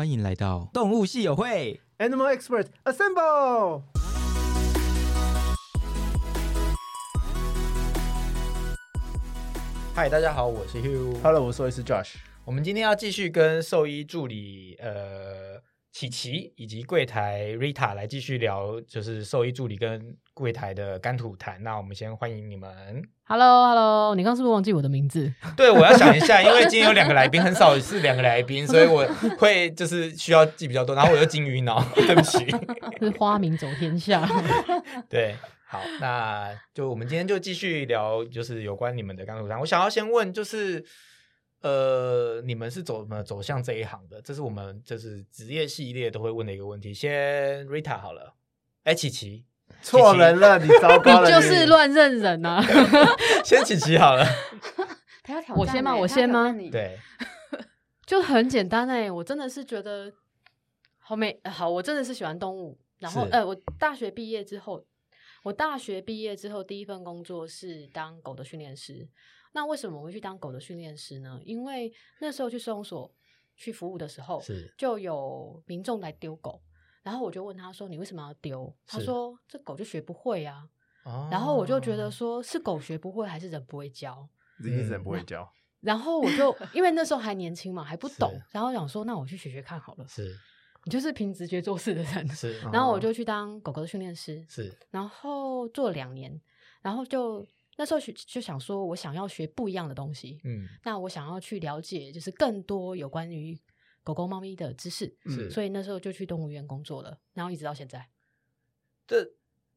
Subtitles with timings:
[0.00, 1.78] 欢迎来到动物系友会。
[1.98, 3.82] Animal Expert Assemble！
[9.94, 11.20] 嗨，大家好，我是 Hugh。
[11.22, 12.14] Hello，我是兽医师 Josh。
[12.46, 15.60] 我们今天要继续跟兽医助理呃
[15.92, 21.60] 琪琪以及柜台 Rita 来继续聊，就是兽医助理跟柜台的干土谈。
[21.62, 23.02] 那我们先欢迎你们。
[23.24, 25.32] Hello，Hello，你刚是不是忘记我的名字？
[25.56, 29.04] 对，我要想一下，因为今天有两个来宾，很少 是两个来宾，所以我
[29.38, 32.46] 会就是需要记比较多，然后我又金鱼脑，对不起。
[33.00, 34.28] 是花名走天下。
[35.10, 35.34] 对，
[35.66, 39.58] 好，那就我们今天就继续聊，就是有关你们的干土谈。
[39.58, 40.84] 我想要先问，就是
[41.62, 44.20] 呃，你们是走怎么走向这一行的？
[44.22, 46.94] 这是我们就是职业系列都会问的一个问题。
[46.94, 48.34] 先 Rita 好了，
[48.84, 49.44] 哎，琪琪，
[49.82, 52.62] 错人了，你糟糕了，你就是乱认人啊！
[53.44, 54.24] 先琪琪好了，
[55.22, 56.98] 他要挑我先吗我先吗对，
[58.06, 60.10] 就很简单哎、我真的是觉得
[60.98, 62.78] 好美好，我真的是喜欢动物。
[63.00, 64.82] 然后呃，我大学毕业之后，
[65.42, 69.08] 我大学毕业之后第一份工作是当狗的训练师。
[69.52, 71.40] 那为什么我会去当狗的训练师呢？
[71.44, 73.12] 因为那时候去收容所
[73.56, 76.60] 去服务的时候，是就有民众来丢狗，
[77.02, 80.68] 然后我就问他说：“你为什么要丢？”他是说：“这狗就学不会啊。”
[81.04, 84.28] 哦然后我就觉得说，是狗学不会还是人不会教？
[84.60, 85.50] 一定是人不会教。
[85.80, 90.06] 然后我就因为那时候还年轻嘛，还不懂是，然后想说，那我去学学看好了。
[90.06, 90.36] 是
[90.84, 92.28] 你就是凭直觉做事的人。
[92.28, 96.38] 是然后我就去当狗狗的训练师，是然后做了两年，
[96.82, 97.46] 然后就
[97.80, 100.38] 那时候就就想说，我想要学不一样的东西。
[100.44, 103.58] 嗯那我想要去了解，就是更多有关于
[104.04, 108.06] 狗狗、猫咪的知识，嗯，所以那时候就去动物园工作了，然后一直到现在。
[109.06, 109.26] 这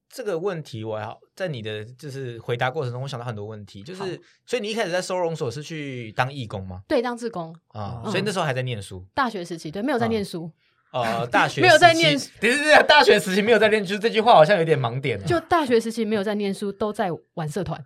[0.09, 6.83] 这个问题，我要在你的就是回答过程中，我想到很多问题，就是所以你一开始在收容所是去当义工吗？
[6.89, 9.07] 对，当志工，啊、嗯所以那时候还在念书。
[9.13, 10.51] 大学时期对，没有在啊念书，
[10.93, 15.23] 呃，大学没有在念对对对，大学时期没有在念书，这句话好像有点盲点、哦。
[15.25, 17.83] 就大学时期没有在念书，都在玩社团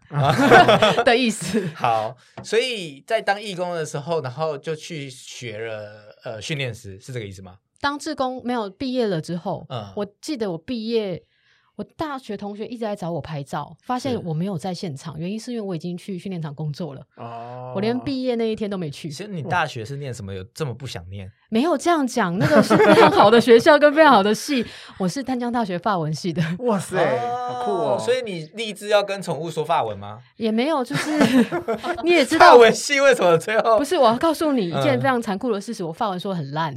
[1.05, 1.65] 的意思。
[1.73, 7.55] 好，所以在当义工的时候，然后就去学了呃训练师，是这个意思吗？
[7.79, 11.23] 当志工没有毕业了之后，嗯我记得我毕业，
[11.77, 19.23] 我大学同学一直在找我拍照，发现我没有在现场，原因是因为我已经去训练场工作了，哦我连毕业那一天都没去其。
[19.23, 20.33] 实你大学是念什么？
[20.33, 21.31] 有这么不想念？
[21.49, 24.65] 没有这样讲，那个是非常好的学校跟非常好的系，
[24.97, 26.97] 我是淡江大学法文系的，哇塞，
[27.47, 27.97] 好酷哦！
[27.99, 30.17] 所以你立志要跟宠物说法文吗？
[30.37, 31.11] 也没有，就是
[32.03, 32.55] 你也知法道。
[32.57, 36.75] 文系为什么最后不是，我要告诉你一件嗯非常残酷的事实，我法文说得很烂，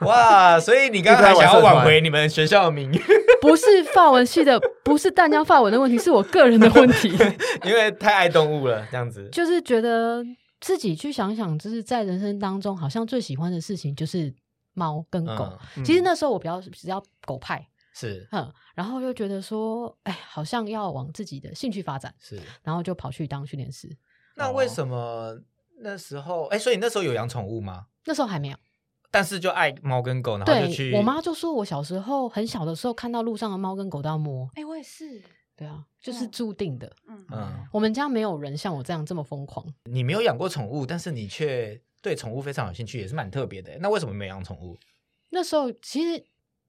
[0.00, 0.58] 哇？
[0.58, 3.00] 所以你刚才想要挽回你们学校的名誉，
[3.42, 7.08] 不是法文系的，不是淡江发文的问题，是我个人的问题。
[7.64, 9.28] 因为太爱动物了，这样子。
[9.30, 10.24] 就是觉得
[10.60, 14.32] 自己去想想，就是在人生当中，好像最喜欢的事情就是
[14.74, 15.58] 猫跟狗。
[15.76, 22.40] 嗯其实那时候我比较比较狗派，是哼，然后又觉得说，哎，好像要往自己的兴趣发展，是。
[22.62, 23.88] 然后就跑去当训练师。
[24.36, 25.38] 那为什么
[25.80, 26.44] 那时候？
[26.46, 27.86] 哎，所以你那时候有养宠物吗？
[28.06, 28.56] 那时候还没有，
[29.10, 30.92] 但是就爱猫跟狗，然后就对去。
[30.94, 35.22] 我妈就说我小时候很小的时候看到路上的猫跟狗都要摸，哎、我也是，
[35.56, 36.90] 对啊，就是嗯注定的。
[37.08, 43.76] 嗯，嗯，我们家没有人像我这样这么疯狂，你没有养过宠物，但是你却对宠物非常有兴趣，也是蛮特别的。
[43.80, 44.78] 那为什么没养宠物？
[45.30, 46.24] 那时候其实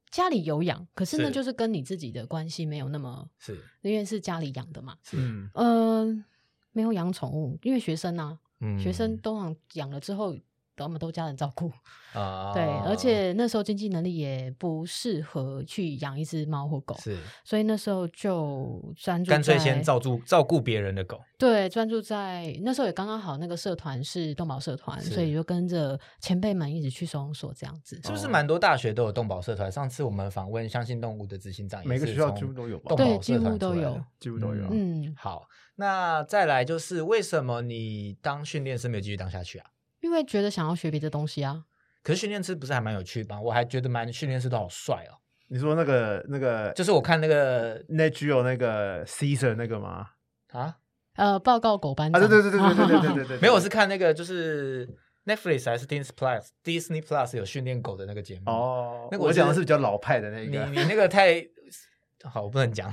[0.10, 4.98] 家里有养，可是呢就是跟你自己的关系没有那么，是因为是家里养的嘛。
[5.14, 6.26] 嗯，嗯，
[6.72, 10.36] 没有养宠物，因为学生啊，嗯学生都养养了之后，
[10.84, 11.72] 他们都家人照顾，
[12.14, 21.22] 啊，对，而且那时候经济能力也不适合去养一只猫或狗，是所以那时候就专注干脆先照顾照顾别人的狗。
[21.38, 28.00] 对，专注在那时候也刚刚好，那个社团是动保社团，所以就跟着前辈们一起去收容所这样子。
[28.04, 29.72] 是不是蛮多大学都有动保社团？
[29.72, 34.68] 上次我们访问相信动物的执行长，每个学校几乎都有吧对几乎都有几乎都有。
[34.70, 39.66] 嗯，好，那再来就是为什么你当训练师没有继续当下去啊？
[40.02, 41.64] 因为觉得想要学别的东西啊，
[42.04, 43.42] 可是训练师不是还蛮有趣的吗？
[43.42, 45.18] 我还觉得蛮训练师都好帅哦。
[45.48, 50.08] 你说那个那个就是我看那个 Net Geo 那个 Caesar 那个吗？
[50.52, 50.78] 啊，
[51.16, 54.88] 呃，报告狗班啊，长，对对对对对对对对对， 没有，我是看那个就是
[55.26, 60.80] Netflix 还是 Disney Plus Disney Plus 有训练狗的那个节目。，哦，那个我我讲的是是比较老派的那个你。
[60.80, 61.46] 你那个太
[62.24, 62.92] 好，我不能讲，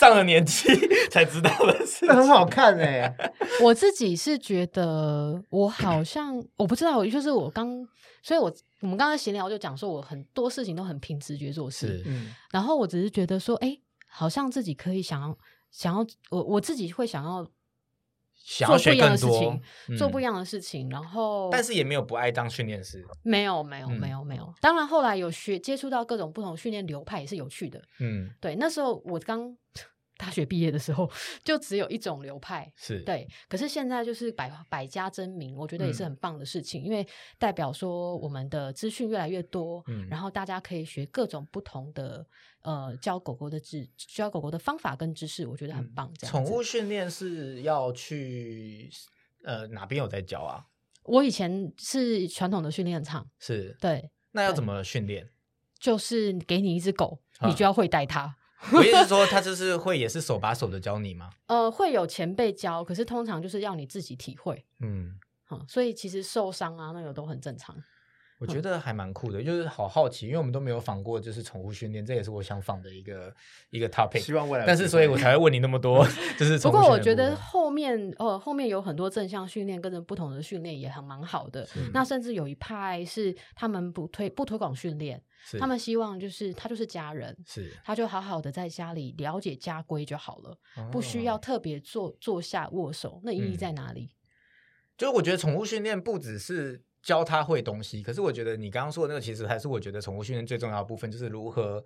[0.00, 0.66] 上了年纪
[1.12, 2.26] 才知道的事很。
[2.26, 3.14] 好看哎，
[3.62, 7.86] 我自己是觉得，我好像我不知道，就是我刚，
[8.22, 8.50] 所以我
[8.80, 12.34] 我们刚刚闲聊就讲说，我很多事情都很凭直觉做事，嗯。
[12.50, 13.76] 然后我只是觉得说，哎，
[14.08, 15.36] 好像自己可以想要
[15.70, 17.46] 想要，我我自己会想要
[18.50, 19.56] 想要学做不一样的更多事
[19.86, 23.06] 情，，做不一样，的事情，然后但是也没有不爱当训练师。
[23.22, 27.80] 没有没有嗯没有没有，当然后来有学接触到各种不同训练流派也是有趣的。
[28.00, 29.56] 嗯，对，那时候我刚
[30.20, 31.10] 大学毕业的时候，
[31.42, 32.70] 就只有一种流派。
[32.76, 37.06] 是，对，可是现在就是百百家争鸣，我觉得也是嗯很棒的事情，因为
[37.38, 42.26] 代表说我们的资讯越来越多，嗯然后大家可以学各种不同的
[42.60, 46.12] 呃教狗狗的知教狗狗的方法跟知识，我觉得很嗯棒。
[46.18, 48.90] 这样宠子物训练是要去
[49.42, 50.66] 呃哪边有在教啊？
[51.04, 55.30] 我以前是传统的训练场，是，对，那要怎么训练？
[55.78, 58.36] 就是给你一只狗，啊你就要会带它。
[58.72, 61.30] 我意思是说，他就是会也是手把手的教你吗？
[61.48, 67.74] 呃，会有前辈教，可是通常就是要你自己体会，嗯，好、所以其实受伤啊，那个都很正常。
[68.40, 73.32] 我觉得还蛮酷的，就是好好奇，因为我们都没有访过就是宠物训练，这也是我想访的一个
[73.68, 74.20] 一个 topic。
[74.20, 76.02] 希望未来但是所以我才会问你那么多，
[76.38, 81.68] 就是不宠物训练的过我觉得后面呃后面有很多正向训练跟着不同的训练也很蛮好的。
[81.92, 85.22] 那甚至有一派是他们不推不推广训练，
[85.58, 90.56] 他们希望就是他就是家人，是他就好好的在家里了解家规就好了，
[90.90, 94.10] 不需哦要特别坐坐下握手，那意义嗯在哪里？
[94.96, 101.82] 就是我觉得宠物训练不只是教它会东西，可是我觉得你刚刚说的那个，其实还是我觉得宠物训练最重要的部分，就是如何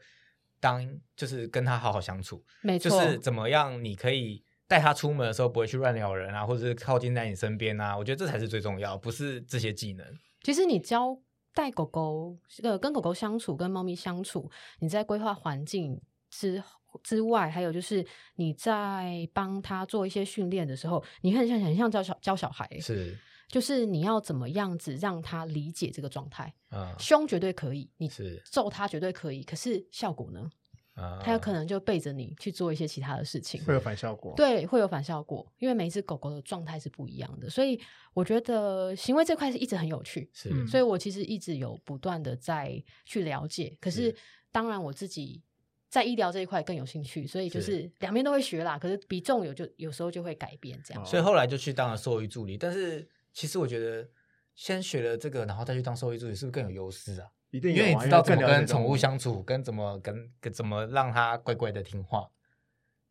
[0.61, 0.85] 当
[1.17, 2.79] 就是跟它好好相处，没。
[2.79, 10.07] 错，就是怎么样你可以带它出门的时候不会去乱咬人啊，或者是靠近在你身边啊，我觉得这才是最重要，不是这些技能。
[10.43, 11.17] 其实你教
[11.55, 14.51] 带狗狗，呃，跟狗狗相处，跟猫咪相处，
[14.81, 16.01] 你在规划环境
[16.31, 16.63] 之
[17.03, 18.05] 之外，还有就是
[18.37, 23.17] 你在帮他做一些训练的时候，你很像很像教小教小孩，是，
[23.55, 26.53] 就是你要怎么样子让他理解这个状态。
[26.71, 30.51] 啊，凶绝对可以，你是，揍他绝对可以，可是效果呢？
[30.95, 33.65] 啊他有可能就背着你去做一些其他的事情。
[33.65, 37.81] 会有反效果。，对，会有反效果，因为每一只狗狗的状态是不一样的，所以
[38.13, 40.29] 我觉得行为这块是一直很有趣。
[40.33, 44.17] 是，嗯所以我其实一直有不断的在去了解，可是是
[44.51, 45.41] 当然我自己
[45.89, 48.77] 在医疗这一块更有兴趣，所以就是是两边都会学啦。
[48.77, 51.01] 可是比重有就有时候就会改变这样。
[51.01, 52.59] 哦所以后来就去当了兽医助理。
[52.59, 54.09] 但是其实我觉得，
[54.55, 57.27] 先学了这个，然后再去当兽医助理，是不是更有优势啊？
[57.51, 62.29] 一定有啊因为你知道怎么跟宠物相处，跟怎么跟跟怎么让它乖乖的听话。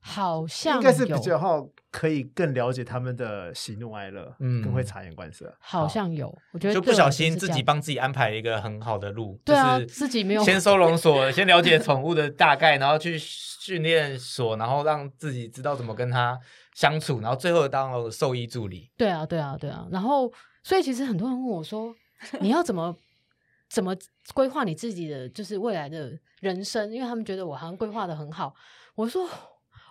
[0.06, 5.56] 好像应该是比有较好，可以更了解他们的喜怒哀乐，嗯更会察言观色。
[5.62, 16.38] 好像有，我觉得就不小心自己帮自己安排一个很好的路，对啊就是自己没有先收容所，先了解宠物的大概，然后去训练所，然后让自己知道怎么跟它
[16.76, 18.92] 相处，然后最后当了兽医助理。
[18.98, 19.88] 对啊，对啊，对啊。
[19.92, 20.32] 然后，
[20.64, 21.94] 所以其实很多人问我说，
[22.40, 22.96] 你要怎么
[23.70, 23.96] 怎么
[24.34, 26.92] 规划你自己的就是未来的人生？
[26.92, 28.54] 因为他们觉得我好像规划的很好。
[28.96, 29.28] 我说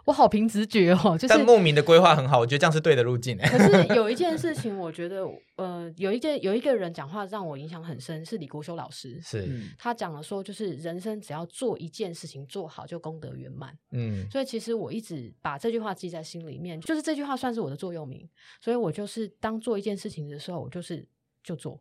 [0.04, 3.38] 我好凭直觉哦，就是但莫名的规划很好，我觉得这样是对的路径。
[3.38, 5.25] 可是有一件事情，我觉得
[5.56, 9.20] 呃，有一件有一个人讲话让我影响很深，是李国修老师。
[9.22, 13.78] 是，嗯，他讲了说，就是人生只要做一件事情做好，就功德圆满。
[13.93, 18.28] 嗯，所以其实我一直把这句话记在心里面，就是这句话算是我的座右铭。
[18.60, 21.06] 所以我就是当做一件事情的时候，我就是
[21.44, 21.81] 就做，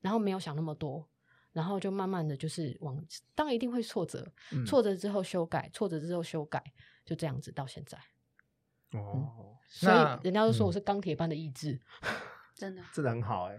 [0.00, 1.06] 然后没有想那么多，
[1.52, 2.98] 然后就慢慢的就是往，
[3.34, 6.62] 当然一定会挫折，嗯挫折之后修改，挫折之后修改，
[7.08, 7.96] 就这样子到现在。
[8.92, 11.80] 哦，所以那人家都说嗯我是钢铁般的意志。
[12.54, 12.82] 真的。
[12.92, 13.58] 真的很好哎。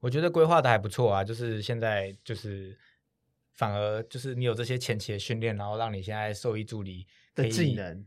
[0.00, 2.78] 我觉得规划的还不错啊，就是现在就是
[3.52, 8.06] 反而就是你有这些前期的训练，然后让你现在兽医助理的技能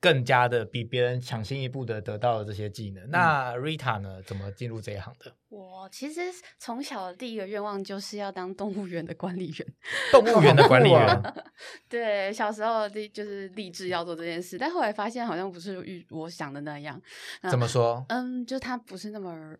[0.00, 3.10] 更加的比别人抢先一步的得到了这些技嗯能。
[3.10, 5.32] 那 Rita 呢，怎么进入这一行的？
[5.56, 6.20] 我其实
[6.58, 9.74] 从小的第一个愿望就是要当动物园的管理员。
[10.12, 11.34] 动物园的管理员，
[11.88, 17.00] 对，小时候立就是立志要做这件事，但后来发现好像不是预我想的那样。
[17.40, 18.04] 那怎么说？
[18.10, 19.56] 嗯，就它不是那么容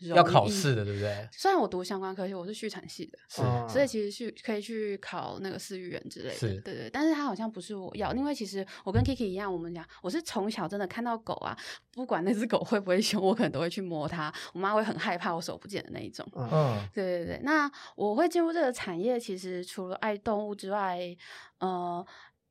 [0.00, 1.28] 要考易试的，对不对？
[1.32, 6.90] 虽然我读相关科系，我是畜产系的，是哦所以其实去可以去考那个饲育员之类的，是对对。
[6.90, 11.56] 但是它好像不是我要，因为其实我跟 Kiki 一样，我们讲我是从小真的看到狗啊，
[11.92, 16.26] 不管那只狗会不会凶，我可能都会去摸它，我妈会很害怕我手不见的那一种。
[16.34, 21.16] 嗯嗯，对对对，那我会进入这个产业，其实除了爱动物之外，
[21.58, 22.04] 呃，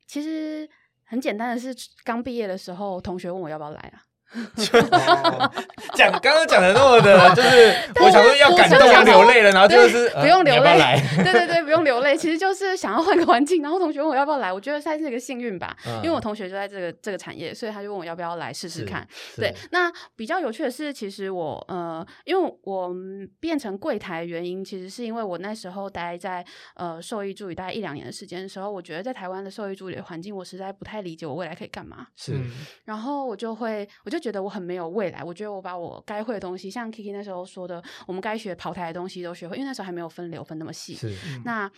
[0.08, 0.68] 其实
[1.04, 4.04] 很简单的是，刚毕业的时候，同学问我要不要来啊。
[4.84, 5.52] 哦
[5.94, 7.74] 讲刚刚讲的那么的，就是
[8.04, 11.00] 我想说要感动要流泪了，然后就是不用流泪？
[11.24, 13.62] 对对对，不用流泪，其实就是想要换个环境。
[13.62, 19.08] 然后同学问我要不要来，我觉得算是一个幸运吧，嗯因为我同学就在这个这个产业，所以他就问我要不要来试试看。
[19.36, 26.44] 对，那比较有趣的是，其实我呃，因为我嗯变成柜台原因，其实是因为我那时候待在
[26.76, 32.08] 呃兽医助理大概一两年的时间的时候，我觉得在台湾的兽医助理环境，我实在不太理解我未来可以干嘛。
[32.16, 32.52] 是嗯
[32.86, 35.22] 然后我就会，我就觉得我很没有未来。
[35.22, 40.96] 我觉得我把我该会的东西，像 Kiki 那时候说的，我们该学跑台的东西都学会，因为那时候还没有分流分那么细。
[40.96, 41.14] 是
[41.44, 41.70] 那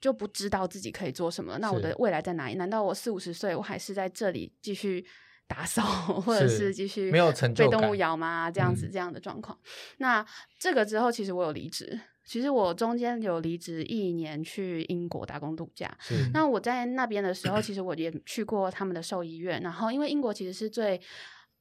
[0.00, 1.58] 就不知道自己可以做什么。
[1.58, 2.54] 那我的未来在哪里？
[2.54, 5.04] 难道我四五十岁，我还是在这里继续
[5.48, 5.82] 打扫，
[6.22, 8.48] 或者是是继续没有成就被动物咬吗？
[8.48, 9.58] 这样子、嗯这样的状况。
[9.96, 10.24] 那
[10.56, 12.00] 这个之后，其实我有离职。
[12.24, 15.90] 其实我中间有离职一年去英国打工度假。
[16.34, 21.00] 那我在那边的时候，其实我也去过他们的兽医院，然后因为英国其实是最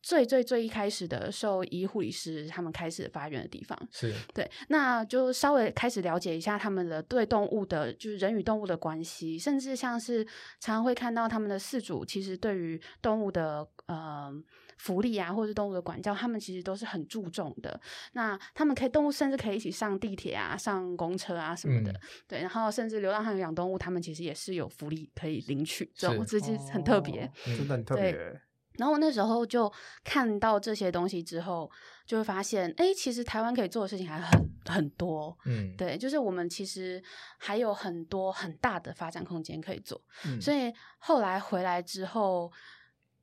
[0.02, 10.24] 最最最一开始的兽医护理师他们开始发源的地方，是对，那就稍微开始了解一下他们的对动物的，就是人与动物的关系，甚至像是
[10.60, 14.32] 常常会看到他们的饲主其实对于动物的呃
[14.78, 17.80] 福利啊，或者是动物的管教，他们其实都是很注重的。
[18.14, 22.40] 那他们可以动物甚至可以一起上地铁啊、上公车啊什么的，嗯对。
[22.40, 27.26] 然后甚至流浪汉有养动物，他们其实也是有福利可以领取，这种是这其实很特别。
[27.26, 28.42] 哦真的很特别。
[28.78, 29.72] 然后我那时候就
[30.04, 31.70] 看到这些东西之后，
[32.06, 35.38] 就会发现，哎，其实台湾可以做的事情还很很多。
[35.46, 37.02] 嗯对，就是我们其实
[37.38, 40.02] 还有很多很大的发展空间可以做。
[40.26, 42.52] 嗯所以后来回来之后，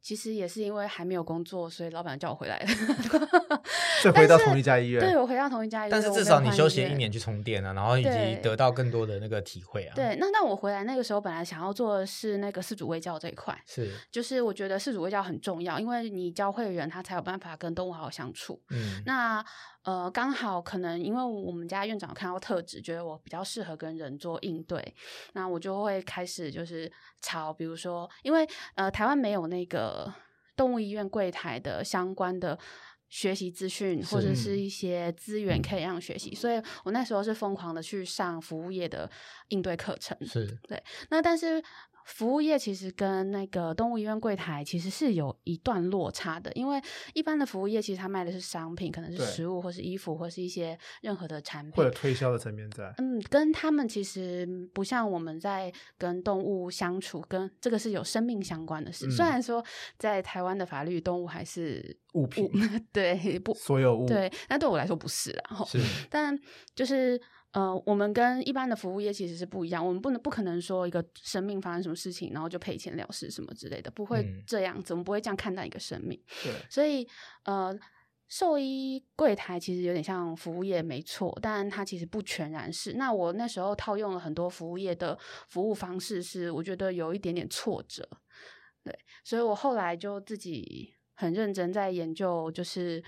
[0.04, 2.66] 其实也是因为还没有工作，所以老板叫我回来了。
[4.02, 8.10] 所以回到同一家医院，对我回到同一家医院，但是至少你休息一年去充电啊，然后以及
[8.42, 18.60] 得到更多的那个体会啊。，对，那那我回来那个时候，本来想要做的是那个四主卫教这一块，是就是我觉得四主卫教很重要，因为你教会人，他才有办法跟动物好好相处。
[18.68, 19.42] 嗯那
[19.84, 24.94] 呃，刚好可能因为我们家院长有看到特质，觉得我比较适合跟人做应对，
[25.34, 30.12] 那我就会开始就是朝，比如说，因为呃，台湾没有那个
[30.56, 32.58] 动物医院柜台的相关的。
[33.10, 39.08] 学习资讯或者是是一些资源可以让学习，所以我那时候是疯狂的去上服务业的
[39.50, 40.16] 应对课程。
[40.26, 41.62] 是对那但是
[42.04, 46.80] 服务业其实跟那个动物医院柜台其实是有一段落差的，因为
[47.14, 51.90] 一般的服务业其实它卖的是商品，可能是食物或是衣服或是一些任何的产品，或者。
[51.90, 52.92] 推销的层面在。
[52.98, 59.10] 嗯，跟他们其实不像我们在跟动物相处，跟这个是有生命相关的事。
[59.10, 59.64] 虽嗯然说
[59.96, 62.50] 在台湾的法律，动物还是物品
[62.92, 65.56] 对不所有物对，那对我来说不是啦。
[65.56, 65.80] 吼是
[66.10, 66.38] 但
[66.74, 67.18] 就是
[67.54, 76.20] 呃，我们跟一般的服务业其实是不一样，我们不能不可能说一个生命发生什么事情，然后就赔钱了事什么之类的，不会嗯这样子，我们不会这样看待一个生命。
[76.42, 77.06] 对，所以
[77.44, 77.72] 呃，
[78.26, 82.94] 兽医柜台其实有点像服务业，没错，但它其实不全然是。
[82.94, 88.08] 那我那时候套用了很多服务业的服务方式，是我觉得有一点点挫折，
[88.82, 93.00] 对，所以我后来就自己很认真在研究，就是。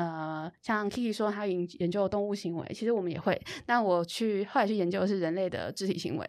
[0.00, 6.26] 呃，像 Kiki 说他研研究动物行为，其实我们也会，但我去后来去研究的是人类的肢体行为，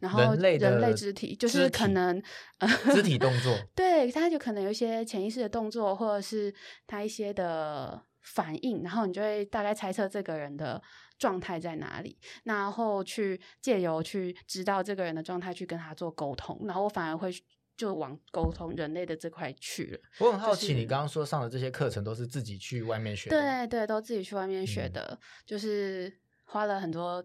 [0.00, 2.22] 然后人类人类肢体就是可能
[2.58, 3.56] 呃肢体动作。
[3.74, 6.54] 对，他就可能有一些潜意识的动作，或者是
[6.86, 10.82] 他一些的反应，然后你就会大概猜测这个人的
[11.18, 17.32] 状态在哪里，然后去借由去知道这个人的状态，去跟他做沟通，然后我反而会
[17.78, 20.00] 就往沟通人类的这块去了。
[20.18, 23.40] 我很好奇，就是你刚刚说上的这些课程都是自己去外面学的？
[23.40, 26.12] 对对，都自己去外面学嗯的，就是
[26.44, 27.24] 花了很多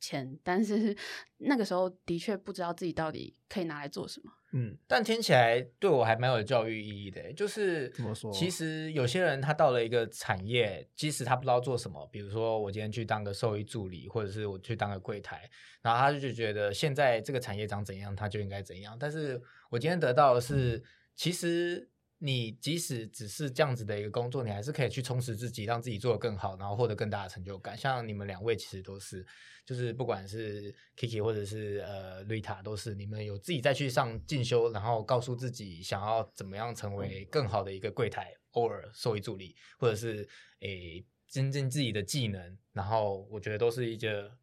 [0.00, 0.94] 钱，但是
[1.38, 4.32] 那个时候的确不知道自己到底可以拿来做什么。
[4.54, 15.48] 嗯，但听起来对我还蛮有教育意义的欸，就是怎么说其实有些人他到了一个产业，即使他不知道做什么，比如说我今天去当个兽医助理，或者是我去当个柜台，
[15.80, 18.94] 然后他就觉得现在这个产业长怎样，他就应该怎样。
[19.00, 19.40] 但是
[19.72, 20.82] 我今天得到的是，
[21.14, 27.74] 其实你即使只是这样子的一个工作，你还是可以去充实自己，让自己做得更好，然后获得更大的成就感。
[27.76, 29.26] 像你们两位其实都是，
[29.64, 40.28] 就是不管是 Kiki 或者是呃 Rita，都是你们有自己再去上进修，然后告诉自己想要怎么样成为更好的一个柜台，偶尔兽医助理，或者是
[40.60, 44.36] 诶增进自己的技能，然后我觉得都是一个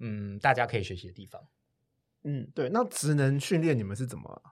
[0.00, 1.40] 嗯大家可以学习的地方。
[2.24, 2.70] 嗯，对。
[2.70, 4.42] 那职能训练你们是怎么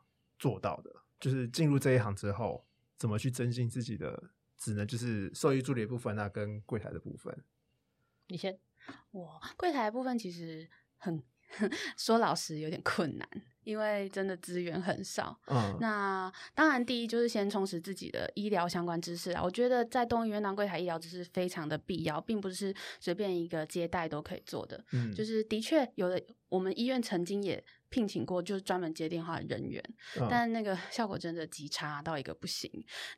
[0.42, 0.92] 做到的？
[1.20, 4.20] 就是进入这一行之后，怎么去增进自己的
[4.58, 4.84] 只能？
[4.84, 7.32] 就是兽医助理的部分啊，跟柜台的部分。
[8.26, 8.58] 你先，
[9.12, 11.22] 我柜台的部分其实很
[11.96, 13.28] 说老实有点困难，
[13.62, 15.38] 因为真的资源很少。
[15.46, 19.40] 嗯，那当然，第一就是先充实自己的医疗相关知识啊。
[19.40, 24.84] 我觉得在动物医院当柜台医疗知识非常的必要，并不是随便一个接待都可以做的。
[24.90, 29.84] 嗯就是的确有的，我们医院曾经也聘请过，就是专门接电话的人员，
[30.18, 32.68] 嗯但那个效果真的极差到一个不行。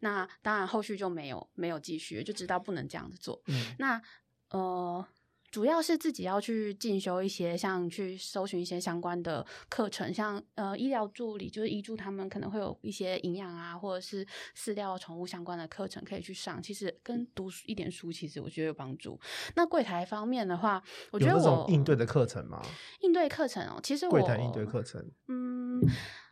[0.00, 3.40] 那当然后续就没有没有继续，就知道不能这样子做。
[3.46, 4.02] 嗯那
[4.50, 5.06] 呃，
[5.54, 16.60] 主要是自己要去进修一些，像去搜寻一些相关的课程，像呃医疗助理，就是医助他们可能会有一些营养啊，或者是饲料、宠物相关的课程可以去上。
[16.60, 19.16] 其实跟读书一点书，其实我觉得有帮助。
[19.54, 20.82] 那柜台方面的话，
[21.12, 22.60] 我觉得有应对的课程吗？
[23.02, 25.80] 应对课程哦，其实我柜台应对课程，嗯，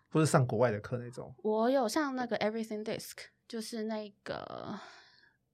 [0.09, 1.33] 不是上国外的课那种。
[1.45, 3.13] 我有上那个 Everything Desk，
[3.47, 4.81] 就是那个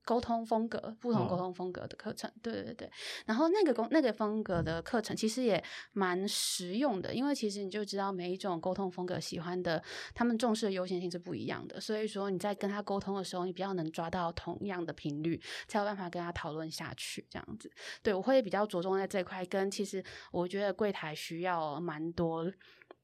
[0.08, 2.32] 沟通风格，不同沟哦通风格的课程。
[2.42, 2.90] 对对对，
[3.26, 5.62] 然后那个工那个风格的课程其实也
[5.92, 9.82] 蛮实用的，因为其实你就知道每一种沟通风格喜欢的，
[10.14, 11.78] 他们重视的优先性是不一样的。
[11.78, 17.26] 所以说你在跟他沟通的时候，你比较能抓到同样的频率，才有办法跟他讨论下去。
[17.28, 17.70] 这样子，
[18.02, 19.44] 对我会比较着重在这一块。
[19.44, 22.50] 跟其实我觉得柜台需要蛮多。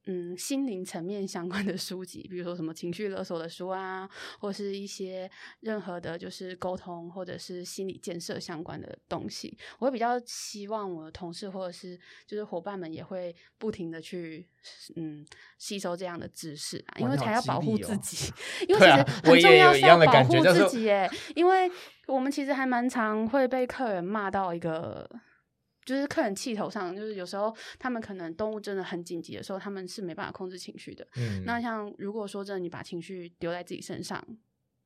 [0.07, 4.07] 嗯，心灵层面相关的书籍，比如说什么情绪勒索的书啊，
[4.39, 5.29] 或是一些
[5.61, 14.47] 任何的，就是沟通或者是心理建设相关的东西，我会比较希望我的同事或者是就是伙伴们也会不停的去
[14.95, 15.25] 嗯
[15.57, 18.31] 吸收这样的知识啊，因为才要保护自己，
[18.69, 21.71] 因为其实很重要是也有一样的保护自己耶，因为
[22.05, 25.09] 我们其实还蛮常会被客人骂到一个。
[25.85, 31.07] 就是客人气头上，就是有时候他们可能动物真的很紧急的时候，他们是没办法控制情绪的。
[31.15, 34.25] 嗯，那像如果说真的你把情绪丢在自己身上，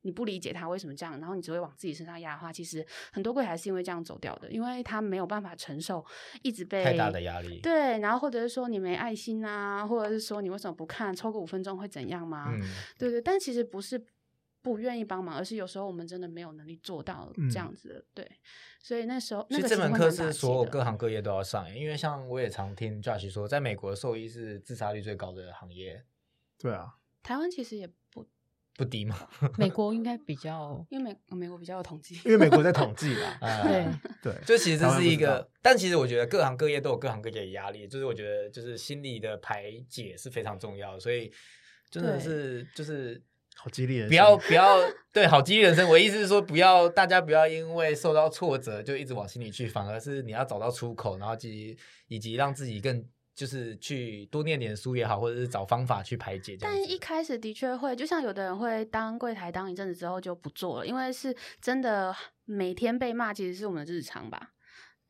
[0.02, 6.04] 你不理解他为什么这样，然后你只会往自己身上压的话，其实很多柜台是因为这样走掉的，因为他没有办法承受
[6.42, 7.60] 一直被太大的压力。
[7.60, 12.46] 对，然后或者是说你没爱心啊，或者是说你为什么不看，抽个五分钟会怎样吗？
[12.50, 12.62] 嗯，
[12.98, 14.02] 对对，但其实不是
[14.62, 18.04] 不愿意帮忙，而是有时候我们真的没有能力做到嗯这样子的。
[18.14, 18.30] 对，
[18.82, 26.04] 所以那时候那这门课是所有各行各业都要上，因为像我也常听 Josh 说，在美国兽医是自杀率最高的行业，
[26.58, 28.26] 对啊，台湾其实也不，
[28.76, 29.28] 不低嘛。
[29.56, 33.38] 美国应该比较因为美美国比较有统计，因为美国在统计啦。
[33.40, 33.86] 啊 对，
[34.22, 41.32] 对，就其实这是一个，但其实我觉得各行各业都有各行各业的压力，就是我觉得就是心理的排解是非常重要的，所以
[41.90, 43.20] 真的是就是
[43.56, 44.78] 好激励人不要不要
[45.12, 45.88] 对好激励人生。
[45.88, 51.76] 我意思是说，不要大家不要因为受到挫折就一直往心里去，反而是你要找到出口，然后及
[52.08, 53.04] 以及让自己更
[53.34, 56.86] 就是去多念点书也好，或者是找方法去排解但子。
[56.86, 64.52] 一开始的确会，就像有的人会当柜台当一阵子之后就不做了，因为是真的每天被骂，其实是我们的日常吧。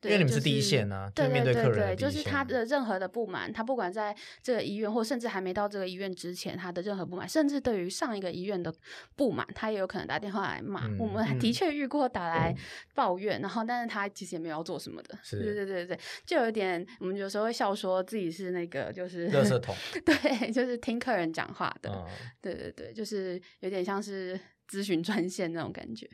[0.01, 8.73] 对因为你们是第一线啊就对面对对对，就是他的任何的不满，他不管在这个医院，或甚至还没到这个医院之前，他的任何不满，甚至对于上一个医院的
[9.15, 10.89] 不满，他也有可能打电话来骂。
[10.97, 12.55] 我们的嗯确遇过打来
[12.95, 15.19] 抱怨，然后但是他其实也没有要做什么的。
[15.21, 21.91] 是对对对对，就有点我们有时候会笑说自己是那个就是垃圾桶， 对，就是听客人讲话的。
[21.91, 22.05] 嗯，
[22.41, 26.09] 对对对，就是有点像是咨询专线那种感觉。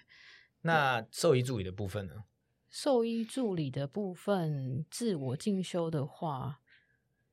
[0.62, 2.14] 那兽医助理的部分呢？
[2.70, 6.60] 兽医助理的部分，自我进修的话，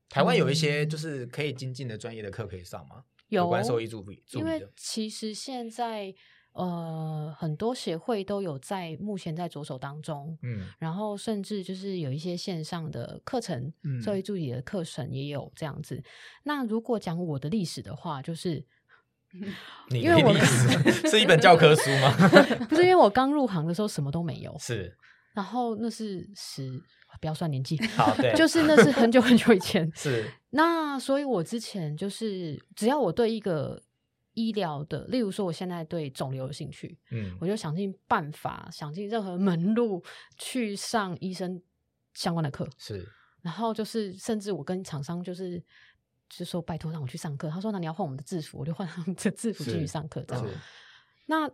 [0.08, 3.04] 台湾有一些嗯就是可以精进的专业的课可以上吗？
[3.28, 6.14] 有关兽医助理助因为，其实现在
[6.52, 16.00] 呃很多协会都有在目前在着手当中，嗯然后甚至就是有一些线上的课程，嗯兽医助理的课程也有这样子。
[16.44, 18.64] 那如果讲我的历史的话，就是
[19.90, 22.14] 你因为我的历史 是一本教科书吗？
[22.68, 24.96] 不是因为我刚入行的时候什么都没有，是，
[25.34, 26.80] 然后那是十
[27.20, 29.90] 不要算年纪， 好对就是那是很久很久以前。
[29.94, 33.82] 是，那所以我之前就是只要我对一个
[34.34, 40.02] 医疗的，例如说我现在对肿瘤有兴趣，嗯我就想尽办法，想尽任何门路
[40.38, 41.60] 去上医生
[42.14, 42.68] 相关的课。
[42.78, 43.06] 是，
[43.42, 45.62] 然后就是，甚至我跟厂商就是
[46.28, 50.46] 就说拜托让我去上课，他说那你要换我们的制服，我就换他们的制服进去上课这样。
[51.26, 51.50] 那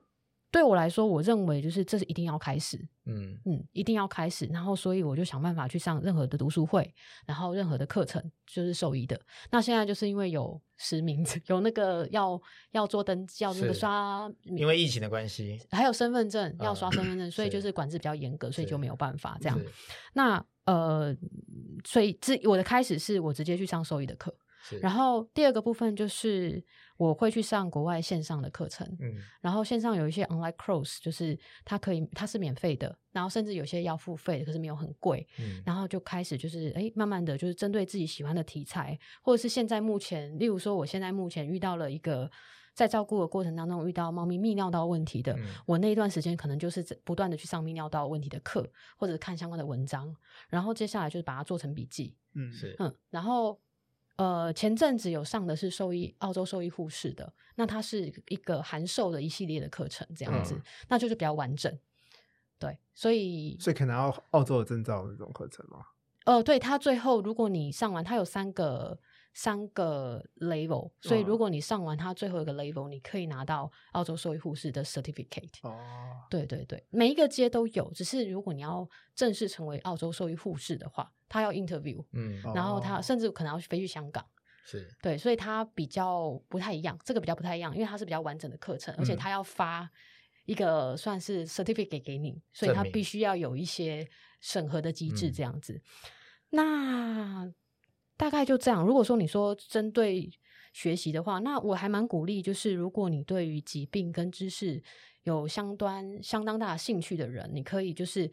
[0.50, 4.46] 对我来说，我认为就是这是一定要开始，嗯嗯，一定要开始。
[4.46, 6.92] 然后所以我就想办法去上任何的读书会，
[7.24, 9.20] 然后任何的课程，就是兽医的。
[9.50, 12.40] 那现在就是因为有实名制，有那个要
[12.72, 19.60] 要做登记，要那个刷，因为疫情的关系，还有身份证要刷嗯身份证， 所以就是管制比较严格，所以就没有办法这样。
[20.14, 21.16] 那呃，
[21.84, 24.36] 所以这我的开始是我直接去上兽医的课，是，
[24.81, 26.62] 然后第二个部分就是
[26.96, 29.14] 我会去上国外线上的课程，嗯。
[29.40, 35.27] 然后线上有一些 online course，就是它可以它是免费的，然后甚至有些要付费的，可是没有很贵。
[35.38, 35.62] 嗯。
[35.64, 42.31] 然后就开始就是哎，慢慢的就是针对自己喜欢的题材，或者是现在目前，例如说我现在目前遇到了一个
[42.73, 45.44] 在照顾的过程当中遇到猫咪泌尿道问题的，嗯。
[45.66, 50.14] 我那一段时间可能就是不断的去上泌尿道问题的课，或者看相关的文章，
[50.49, 53.59] 然后接下来就是把它做成笔记，嗯是，嗯，然后
[54.20, 61.74] 呃，前阵子有上的是兽医澳洲兽医护士的，那它是一个函授的一系列的课程，这样子，嗯那就是比较完整。
[62.59, 65.87] 对，所以所以可能要澳洲的证照那种课程吗？
[66.26, 68.98] 呃，对，它最后如果你上完，它有三个
[69.33, 71.25] 三个 level，所以嗯。
[71.25, 75.59] 如果你上完它最后一个 level，你可以拿到澳洲兽医护士的 certificate。
[75.62, 83.03] 哦，对对对，每一个阶都有，只是如果你要正式成为澳洲兽医护士的话，他要 interview，嗯，然后他哦。
[83.03, 84.25] 甚至可能要飞去香港。
[84.64, 84.88] 是。
[85.01, 89.16] 对，所以它比较不太一样，这个比较不太一样，因为它是比较完整的课程，而且嗯。
[89.16, 89.88] 它要发
[90.45, 94.09] 一个算是 certificate 给你，所以它必须要有一些
[94.40, 95.33] 审核的机制嗯。
[95.33, 95.81] 这样子。
[96.51, 97.53] 那
[98.20, 98.85] 大概就这样。
[98.85, 100.30] 如果说你说针对
[100.74, 104.83] 学习的话，那我还蛮鼓励，就是如果你对于疾病跟知识
[105.22, 108.30] 有相当相当大的兴趣的人，你可以就是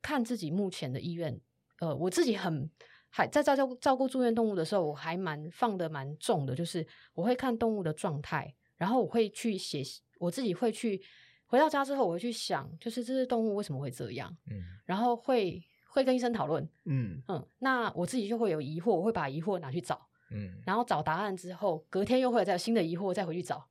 [0.00, 1.36] 看自己目前的意愿。
[1.80, 2.70] 呃，我自己很
[3.10, 9.82] 还在照照照顾住院动物的时候，我还蛮放的蛮重的，就是我会看动物的状态，然后我会去写，
[10.20, 11.02] 我自己会去
[11.46, 15.60] 回到家之后，我会去想，就是这只动物为什么会这样，嗯然后会
[15.94, 23.64] 会跟医生讨论，嗯，嗯，那我自己就会有疑惑，我会把疑惑拿去找，嗯然后找答案之后，隔天又会有再有新的疑惑再回去找，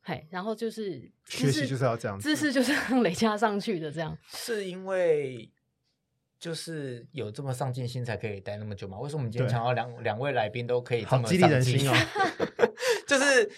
[0.00, 4.16] 嘿，然后就是学习就是要这样子知识就是累加上去的，这样。
[4.28, 5.50] 是因为
[6.38, 8.96] 就是有这么上进心才可以待那么久吗？
[9.00, 11.92] 为什么我们今天对想要两两位来宾都可以这么激励人心哦。
[13.08, 13.50] 就是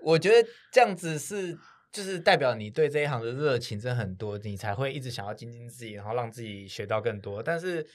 [0.00, 1.58] 我觉得这样子是，
[1.92, 7.42] 就是代表你对这一行的热情真的很多，你才会一直想要精进自己，然后让自己学到更多。
[7.42, 7.86] 但是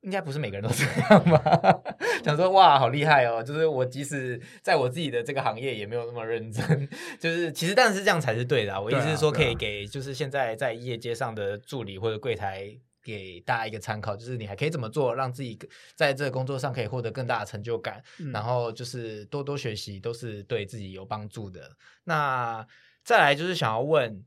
[0.00, 1.80] 应该不是每个人都这样吧？
[2.24, 3.42] 想说哇，好厉害哦！
[3.42, 6.88] 就是我即使在我自己的这个行业也没有那么认真，
[7.20, 8.80] 就是其实但是这样才是对的、啊。
[8.80, 12.78] 我意思是说，可以给就是现在在业界上的助理或者柜台。
[13.00, 15.58] 给大家一个参考，就是你还可以怎么做，让自己
[15.94, 21.70] 在这个工作上可以获得更大的成就感，嗯然后就是多多学习，都是对自己有帮助的。
[22.04, 22.66] 那
[23.08, 24.22] 再来就是想要问，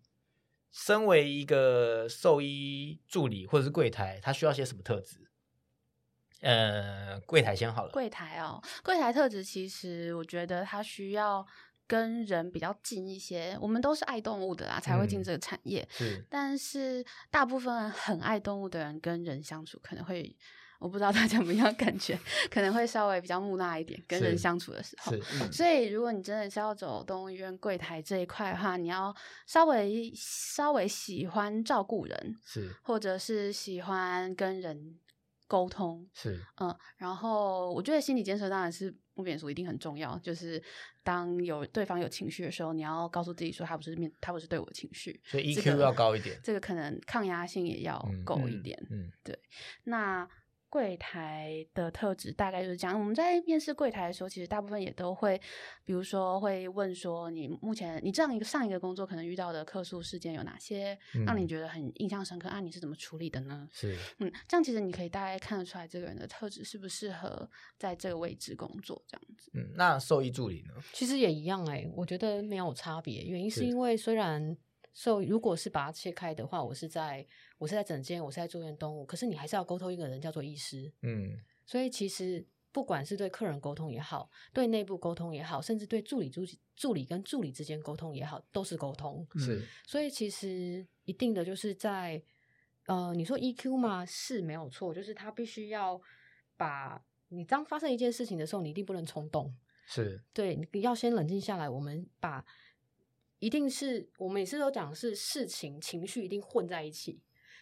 [0.72, 5.30] 身为一个兽医助理或者是柜台，他需要些什么特质？
[6.40, 7.92] 呃，柜台先好了。
[7.92, 11.46] 柜台哦，柜台特质其实我觉得它需要
[11.86, 13.56] 跟人比较近一些。
[13.62, 15.88] 我们都是爱动物的啦，才会进嗯这个产业。
[15.92, 20.36] 是但是大部分很爱动物的人跟人相处，可能会
[20.82, 25.14] 我不知道大家有没有感觉，可能会稍微比较木讷一点，跟人相处的时候。
[25.16, 29.16] 嗯所以，如果你真的是要走动物医院柜台这一块的话，你要
[29.46, 34.98] 稍微稍微喜欢照顾人，是或者是喜欢跟人
[35.48, 40.18] 沟通，是嗯，然后我觉得心理建设当然是不免俗，一定很重要。
[40.18, 40.62] 就是
[41.04, 46.40] 当有对方有情绪的时候，你要告诉自己说他不是面，他不是对我情绪，所以这 EQ 个要高一点。
[46.44, 48.82] 这个可能抗压性也要够一点。
[48.90, 49.38] 嗯对
[49.84, 50.28] 那
[50.72, 52.98] 柜台的特质大概就是这样。
[52.98, 55.38] 我们在面试柜台的时候，其实大部分也都会，
[55.84, 62.62] 比如说会问说，你目前你这样一个上一个工作可能遇到的客诉事件有哪些，让你嗯觉得很印象深刻啊？
[62.62, 63.68] 你是怎么处理的呢？
[63.74, 69.52] 是嗯，这样其实你可以大概看得出来这个人的特质适不适合在这个位置工作，这样子。
[69.54, 70.74] 嗯，那兽医助理呢？
[70.94, 73.24] 其实也一样哎、我觉得没有差别。
[73.24, 74.56] 原因是是因为虽然
[74.94, 77.28] 兽如果是把它切开的话，我是在
[77.62, 86.42] 我是在诊间，我是在住院动物，可是你还是要沟通一个人叫做医师，嗯所以其实不管是对客人沟通也好，对内部沟通也好，甚至对助理助
[86.76, 89.24] 助理跟助理之间沟通也好，都是沟通。
[89.36, 92.20] 是所以其实一定的就是在
[92.88, 96.02] 呃，你说 EQ 嘛是没有错，就是他必须要
[96.58, 99.56] 把你当发生一件事情的时候，你一定不能冲动。
[99.86, 101.70] 是对，你要先冷静下来。
[101.70, 102.44] 我们把
[103.38, 107.22] 一定是我们每次都讲是事情情绪一定混在一起，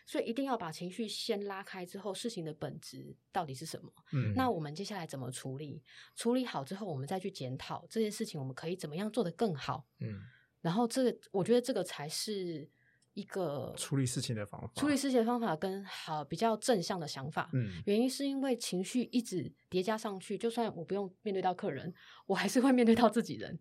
[0.09, 3.91] 所以一定要把情绪先拉开之后，事情的本质到底是什么？
[4.11, 5.83] 嗯那我们接下来怎么处理？
[6.15, 9.85] 处理好之后，我们再去检讨这件事情，我们可以怎么样做得更好？
[9.99, 10.19] 嗯
[10.61, 12.67] 然后这个，我觉得这个才是
[13.13, 17.47] 一个处理事情的方法，处理事情的方法跟好比较正向的想法。
[17.53, 21.93] 嗯原因是因为情绪一直叠加上去，就算我不用面对到客人，
[22.25, 23.59] 我还是会面对到自己人，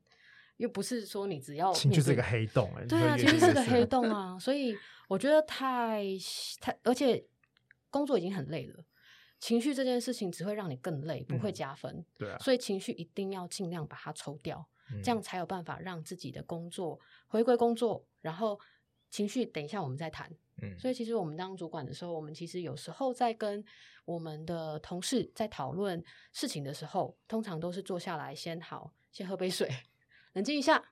[0.56, 4.74] 又不是说你只要情绪是一个黑洞哎，对对啊，你情绪是个黑洞啊，所以
[5.08, 6.04] 我觉得太
[6.60, 7.26] 太，而且
[7.90, 8.84] 工作已经很累了，
[9.40, 14.68] 情绪这件事情只会让你更累，不会嗯加分，对啊，所以情绪一定要尽量把它抽掉。
[14.90, 18.58] 嗯这样才有办法让自己的工作回归工作，然后
[19.10, 20.30] 情绪等一下我们再谈。
[20.62, 23.62] 嗯所以其实我们当主管的时候，我们其实有时候在跟
[24.06, 29.70] 我们的同事在讨论事情的时候，通常都是坐下来先好，先喝杯水，
[30.32, 30.82] 冷静一下。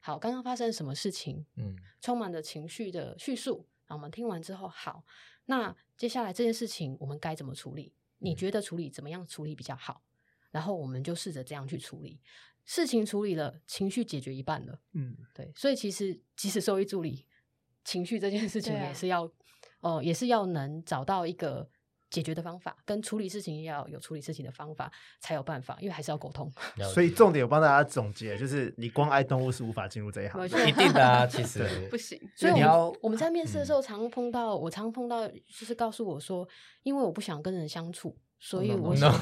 [0.00, 1.44] 好，刚刚发生什么事情？
[1.56, 3.66] 嗯充满着情绪的叙述。
[3.86, 5.04] 然后我们听完之后，好，
[5.46, 7.92] 那接下来这件事情我们该怎么处理？
[8.18, 10.02] 你嗯觉得处理怎么样处理比较好？
[10.50, 12.20] 然后我们就试着这样去处理。
[12.64, 14.80] 事情处理了，情绪解决一半了。
[14.92, 17.26] 嗯对，所以其实即使兽医助理，
[17.84, 19.30] 情绪这件事情也是要
[19.80, 21.68] 呃，也是要能找到一个
[22.10, 26.52] 解决的方法，跟处理事情要有处理事情的方法，才有办法，因为还是要沟通。
[26.92, 30.40] 所以重点我帮大家总结，就是你光爱动物是无法进入这一行。
[30.40, 32.20] 没错一定的啊，其 实不行。
[32.36, 36.46] 所以我们你要我们在面试的时嗯候，常碰到、我常碰到，就是告诉我说，
[36.82, 39.10] 因为我不想跟人相处，所以我想。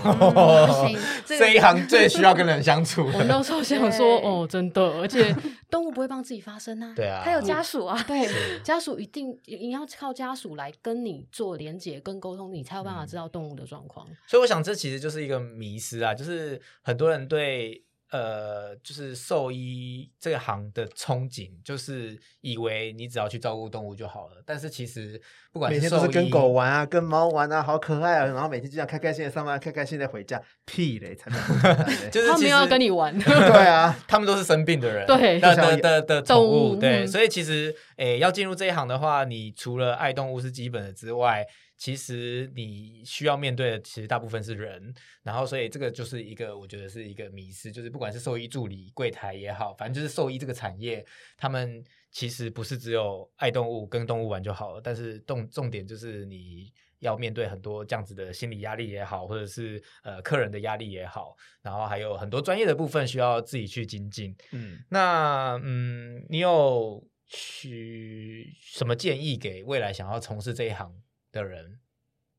[1.26, 3.24] 这一行最需要跟人相处我的。
[3.24, 5.34] 那时候想说，哦，真的，而且
[5.70, 8.26] 动物不会帮自己发声啊，对啊，它有家属啊，对，
[8.62, 14.06] 家属一定你要靠家属来跟你做连接跟沟通，你才有办法嗯知道动物的状况。
[14.26, 24.42] 所以我想这其实就是一个迷失啊，就是很多人对呃，就是兽医这个行的憧憬，就是以为你只要去照顾动物就好了。
[24.46, 25.20] 但是其实
[25.52, 28.24] 不管每天都是跟狗玩啊，跟猫玩啊，好可爱啊！
[28.24, 41.44] 然后每天就这样开开心心的上班，开开心心的回家，屁嘞，才没有这么简单嘞就是他没有要跟你玩， 对啊， 他们都是生病的人， 对的的的的宠动物，物对，嗯所以其实诶，要进入这一行的话，你除了爱动物是基本的之外，
[41.78, 56.70] 其实你需要面对的其实大部分是人，然后所以这个就是一个我觉得是一个迷失，就是不管是兽医助理、柜台也好，反正就是兽医这个产业，他们其实不是只有爱动物跟动物玩就好了，但是重重点就是你。
[57.00, 64.34] 要面对很多这样子的心理压力也好，或者是呃客人的压力也好，然后还有很多专业的部分需要自己去精进。
[64.50, 70.92] 嗯，那嗯，你有许什么建议给未来想要从事这一行
[71.32, 71.80] 的人，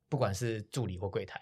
[0.08, 1.42] 不管是助理或柜台？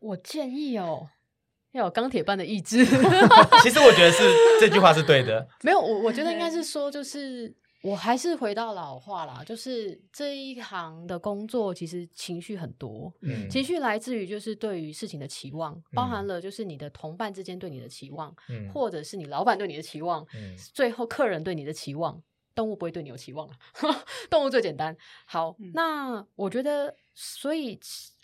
[0.00, 1.08] 我建议哦，
[1.72, 2.84] 要有钢铁般的意志。
[3.62, 4.22] 其实我觉得是
[4.60, 5.48] 这句话是对的。
[5.64, 22.22] 没有，我我觉得应该是说，就是我还是回到老话啦，就是这一行的工作其实情绪很多，嗯情绪来自于就是对于事情的期望，包含嗯了就是你的同伴之间对你的期望，嗯或者是你老板对你的期望，嗯最后客人对你的期望。
[22.54, 23.58] 动物不会对你有期望啊，
[24.30, 24.96] 动物最简单。
[25.26, 27.78] 好，嗯那我觉得，所以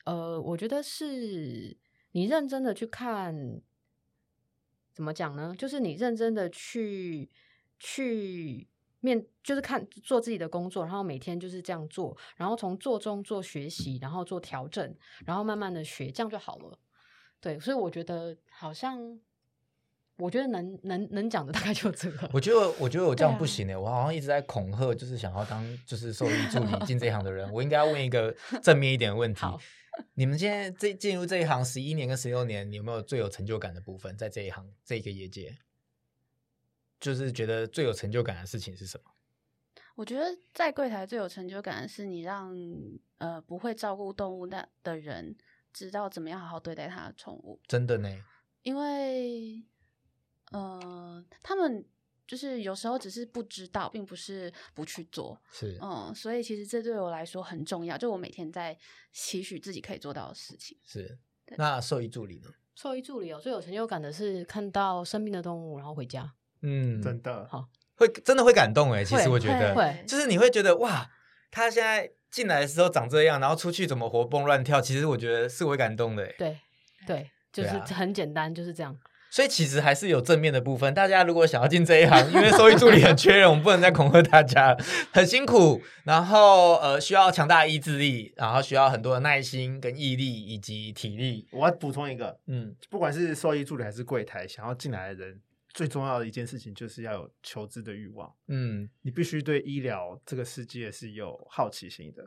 [0.05, 1.77] 呃，我觉得是
[2.12, 3.61] 你认真的去看，
[4.93, 5.55] 怎么讲呢？
[5.59, 7.31] 就是你认真的去
[7.79, 8.69] 去
[9.01, 16.79] 面，就是看做自己的工作，然后每天就是这样做，然后从做中做学习，然后做调整，然后慢慢的学，这样就好了。
[17.40, 19.19] 对，所以我觉得好像，
[20.21, 22.29] 我觉得能能能讲的大概就这个。
[22.33, 27.51] 我觉得，我觉得我这样不行诶、我好像一直在恐吓，就是想要当就是兽医助理进这一行的人。
[27.53, 29.59] 我应该要问一个正面一点的问题好：
[30.15, 34.17] 你们现在这进入这一行十一年跟十六年，你有没有最有成就感的部分？
[34.17, 35.57] 在这一行这一个业界，
[37.01, 39.11] 就是觉得最有成就感的事情是什么？
[39.97, 42.57] 我觉得在柜台最有成就感的是你让
[43.19, 45.37] 呃不会照顾动物的的人
[45.73, 48.09] 知道怎么样好好对待他的宠物，真的呢？
[48.63, 49.63] 因为
[50.51, 51.85] 呃他们
[52.27, 58.77] 就是有时候只是不知道，并不是不去做，是，嗯，所以其实这对我来说很重要，就我每天在
[59.13, 60.79] 期许自己可以做到的事情。
[60.85, 61.19] 是。
[61.57, 62.49] 那兽医助理呢？
[62.77, 66.33] 兽医助理哦，最有成就感的是看到生病的动物然后回家。
[66.63, 69.05] 嗯，真的好会真的会感动哎。
[69.05, 71.11] 其实我觉得，会就是你会觉得哇，
[71.51, 76.35] 他现在进来的时候长这样，然后出去怎么活蹦乱跳，其实我觉得是会感动的欸。
[76.39, 76.61] 对
[77.05, 78.97] 对，就是很简单，就是这样。
[79.31, 80.93] 所以其实还是有正面的部分。
[80.93, 84.77] 大家如果想要进这一行，因为兽医助理很缺人，我们不能再恐吓大家，
[85.12, 91.47] 很辛苦，然后呃需要强大的意志力，然后需要很多的耐心跟毅力以及体力。
[91.53, 95.40] 我要补充一个，嗯，不管是兽医助理还是柜台，想要进来的人，
[95.73, 98.33] 最重要的一件事情就是要有求知的欲望。
[98.49, 102.23] 嗯，你必须对医疗这个世界是有好奇心的，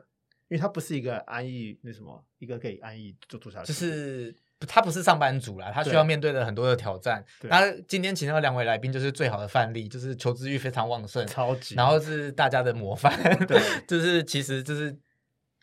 [0.48, 3.66] 因为它不是一个安逸那什么，一个可以安逸就做下去。
[3.66, 4.34] 就是
[4.66, 7.24] 他不是上班族啦，他需要面对的很多的挑战。
[7.42, 13.12] 那今天请到两位来宾就是最好的范例，就是求知欲非常旺盛，超级，然后是大家的模范。
[13.46, 14.96] 对，就是其实就是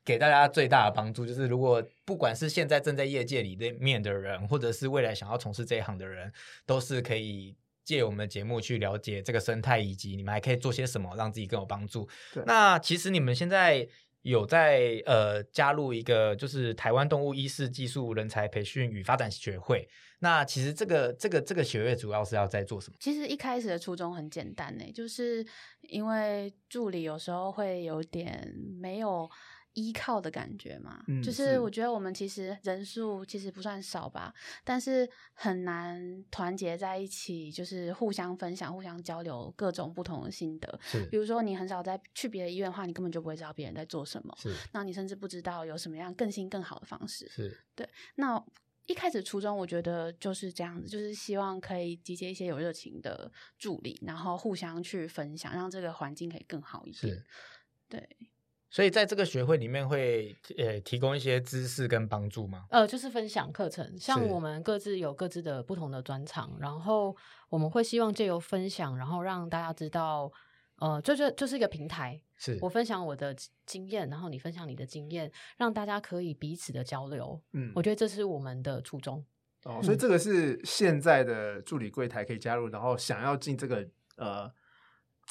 [0.04, 6.32] 给大家最大的帮助，就是如果不管是现在正在业界里的面的人，或者是未来想要从事这一行的人，
[6.66, 7.56] 都是可以。
[7.84, 12.08] 借我们的节目去了解这个生态，以及你们还可以做些什么，让自己更有帮助。
[12.46, 13.86] 那其实你们现在
[14.22, 19.88] 有在呃加入一个就是台湾动物医师技术人才培训与发展学会。
[20.20, 22.98] 那其实这个这个这个学会主要是要在做什么？
[23.00, 25.44] 其实一开始的初衷很简单呢，就是
[25.82, 29.28] 因为助理有时候会有点没有
[29.74, 40.80] 依靠的感觉嘛，嗯就是是我觉得我们其实人数其实不算少吧，但是很难团结在一起，就是互相分享、互相交流各种不同的心得。
[40.82, 47.28] 是比如说，你很少在去别的医院的话，你根本就不会知道别人在做什么，是那你甚至不知道有什么样更新更好的方式。
[47.30, 47.58] 是
[48.16, 48.44] 那
[48.88, 57.26] 一开始初衷，我觉得就是这样子，就是希望可以集结一些有热情的助理，然后互相去分享，让这个环境可以更好一点是。
[57.88, 58.18] 对，
[58.72, 62.66] 所以在这个学会里面会呃提供一些知识跟帮助吗？
[62.70, 67.14] 呃，就是分享课程，像我们各自有各自的不同的专长，然后
[67.50, 70.32] 我们会希望借由分享，然后让大家知道，
[70.78, 77.42] 呃，这就就是一个平台，是我分享我的经验，然后你分享你的经验，让大家可以彼此的交流。
[77.52, 79.24] 嗯我觉得这是我们的初衷。
[79.66, 84.52] 哦，所以这个是现在的助理柜台可以加入，然后想要进这个呃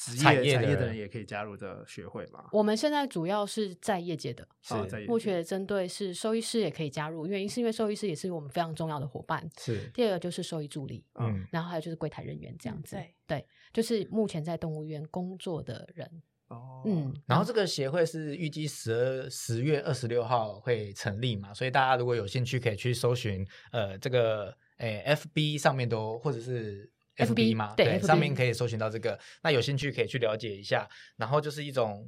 [0.01, 2.45] 职业产业的产业的人人也可以加入的学会嘛？
[2.51, 9.47] 我们现在主要是在业界的，啊在目前针对是兽医师也可以加入，原因是因为兽医师也是我们非常重要的伙伴。
[9.59, 12.95] 是第二个就是兽医助理，嗯然后还有就是柜台人员这样子。
[12.95, 16.23] 对对，就是目前在动物园工作的人。
[16.47, 26.91] 哦，嗯，然后这个协会是预计十二十月二十六号会成立嘛，所以大家如果有兴趣，可以去搜寻呃这个诶 FB 上面都或者是
[27.25, 29.19] FB 嘛，对上面可以搜寻到这个。
[29.43, 32.07] 那有兴趣可以去了解一下，然后就是一种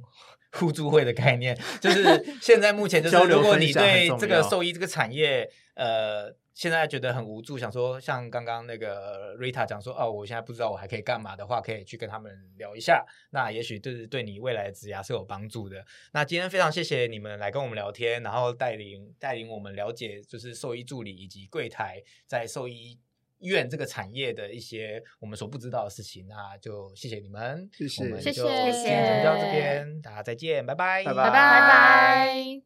[0.52, 6.34] 互助会的概念， 就是现在目前就是如果你对这个兽医这个产业呃。
[6.54, 13.04] 现在觉得很无助，想说像刚刚那个 Rita 讲说，哦，我现在不知道我还可以干嘛的话，可以去跟他们聊一下。
[13.30, 15.84] 那也许就是对你未来的职涯是有帮助的。
[16.12, 22.96] 那今天非常谢谢你们来跟我们聊天，然后带领带领我们了解就是兽医助理以及柜台在兽医
[23.40, 26.26] 院这个产业的一些我们所不知道的事情。
[26.28, 32.62] 那就谢谢你们，谢谢我们谢就谢今天就到这边，大家再见，拜拜，拜拜拜拜拜。